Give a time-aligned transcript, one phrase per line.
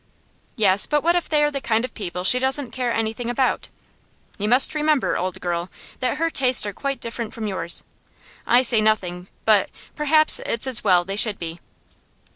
[0.55, 3.69] 'Yes; but what if they are the kind of people she doesn't care anything about?
[4.39, 7.83] You must remember, old girl, that her tastes are quite different from yours.
[8.47, 11.59] I say nothing, but perhaps it's as well they should be.